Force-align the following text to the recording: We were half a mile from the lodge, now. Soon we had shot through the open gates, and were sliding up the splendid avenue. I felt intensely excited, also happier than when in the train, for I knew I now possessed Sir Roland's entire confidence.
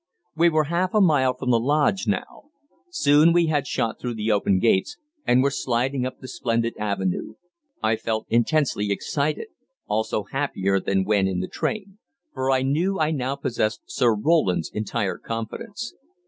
We 0.35 0.49
were 0.49 0.63
half 0.63 0.95
a 0.95 0.99
mile 0.99 1.35
from 1.37 1.51
the 1.51 1.59
lodge, 1.59 2.07
now. 2.07 2.45
Soon 2.89 3.31
we 3.33 3.45
had 3.45 3.67
shot 3.67 3.99
through 3.99 4.15
the 4.15 4.31
open 4.31 4.57
gates, 4.57 4.97
and 5.27 5.43
were 5.43 5.51
sliding 5.51 6.07
up 6.07 6.17
the 6.21 6.27
splendid 6.27 6.75
avenue. 6.79 7.35
I 7.83 7.97
felt 7.97 8.25
intensely 8.27 8.91
excited, 8.91 9.49
also 9.87 10.23
happier 10.23 10.79
than 10.79 11.03
when 11.03 11.27
in 11.27 11.39
the 11.39 11.47
train, 11.47 11.99
for 12.33 12.49
I 12.49 12.63
knew 12.63 12.97
I 12.99 13.11
now 13.11 13.35
possessed 13.35 13.81
Sir 13.85 14.15
Roland's 14.15 14.71
entire 14.73 15.19
confidence. 15.19 15.93